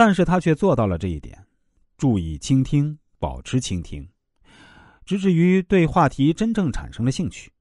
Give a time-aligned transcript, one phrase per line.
[0.00, 1.38] 但是他却做到了这一点：
[1.98, 4.08] 注意倾听，保持倾听，
[5.04, 7.52] 直至于对话题真正产生了兴趣。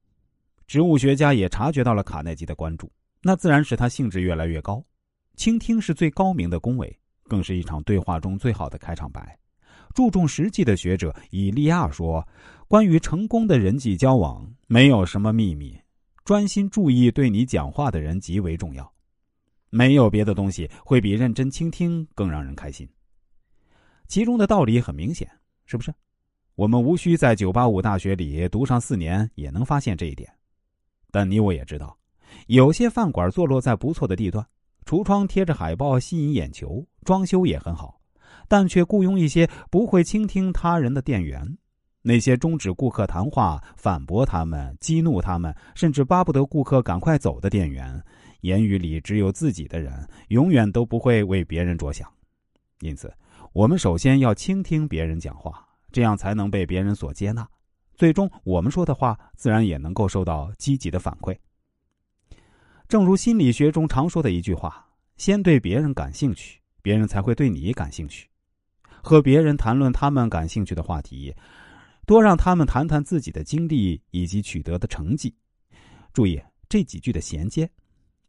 [0.65, 2.89] 植物学家也察觉到了卡耐基的关注，
[3.21, 4.81] 那自然使他兴致越来越高。
[5.35, 6.97] 倾听是最高明的恭维，
[7.27, 9.37] 更是一场对话中最好的开场白。
[9.93, 12.25] 注重实际的学者以利亚说
[12.69, 15.77] ：“关于成功的人际交往，没有什么秘密，
[16.23, 18.89] 专心注意对你讲话的人极为重要。
[19.69, 22.87] 没有别的东西会比认真倾听更让人开心。”
[24.07, 25.29] 其中的道理很明显，
[25.65, 25.93] 是不是？
[26.55, 30.29] 我们无需在985大学里读上四年，也能发现这一点。
[31.11, 31.97] 但你我也知道，
[32.47, 34.45] 有些饭馆坐落在不错的地段，
[34.85, 38.01] 橱窗贴着海报吸引眼球，装修也很好，
[38.47, 41.57] 但却雇佣一些不会倾听他人的店员。
[42.01, 48.03] 那些终止顾客谈话、反驳他们、激怒他们，甚至巴不得顾客赶快走的店员，
[48.41, 52.11] 言语里只有自己的人，永远都不会为别人着想。
[52.81, 53.13] 因此，
[53.53, 57.47] 我们首先要倾听别人讲话，这样才能被别人所接纳。
[57.95, 61.37] 最终，我们说的话自然也能够受到积极的反馈。
[62.87, 64.87] 正如心理学中常说的一句话
[65.17, 68.29] ：“先对别人感兴趣，别人才会对你感兴趣。”
[69.03, 71.35] 和别人谈论他们感兴趣的话题，
[72.05, 75.35] 多让他们谈谈自己的经历以及取得的成绩。
[76.13, 77.69] 注意这几句的衔接。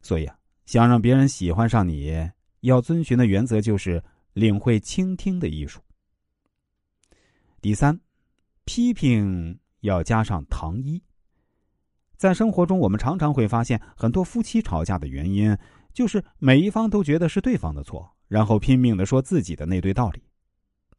[0.00, 5.80] 所以啊，想让别人喜欢上你，要遵循的原则就是领会倾听的艺术。
[7.60, 7.98] 第三。
[8.66, 11.02] 批评要加上糖衣。
[12.16, 15.56] 在生活中，我们常常会发现，很多夫妻吵架的原因
[15.92, 20.22] 就是每一方都觉得是对方的错，然后拼命的说自己的那堆道理。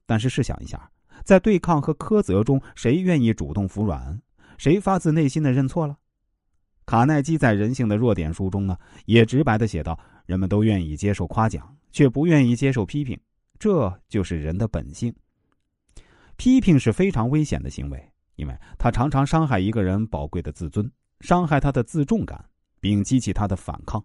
[0.06, 0.92] 但是试想一下，
[1.24, 4.22] 在对抗和苛责中，谁愿意主动服软？
[4.58, 5.98] 谁发自内心的认错了？
[6.92, 13.18] 卡耐基在《人性的弱点》书中呢，也直白的写道：人们都愿意接受夸奖，却不愿意接受批评，
[13.58, 15.16] 这就是人的本性。
[16.36, 20.92] 批评是非常危险的行为，因为它常常伤害一个人宝贵的自尊，
[21.22, 22.44] 伤害他的自重感，
[22.82, 24.04] 并激起他的反抗。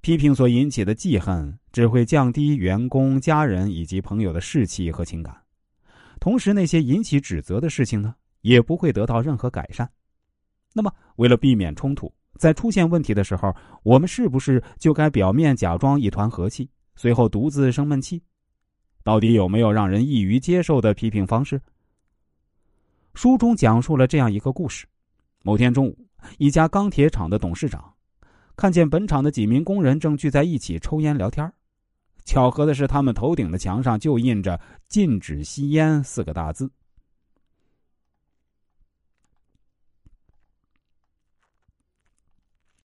[0.00, 5.36] 批评所引起的记恨只会降低员工、家人以及朋友的士气和情感，
[6.18, 9.86] 同时那些引起指责的事情呢，也不会得到任何改善。
[10.76, 13.54] 那么，为了避免冲突，在出现问题的时候，
[13.84, 18.20] 我们是不是就该表面假装一团和气，随后独自生闷气？
[19.04, 21.62] 到底有没有让人易于接受的批评方式？
[23.14, 24.84] 书中讲述了这样一个故事：
[25.44, 25.96] 某天中午，
[26.38, 27.94] 一家钢铁厂的董事长
[28.56, 31.52] 看见本厂的几名工人正聚在一起抽烟聊天
[32.24, 36.68] 巧合的是，他们头顶的墙上就印着“禁止吸烟”四个大字。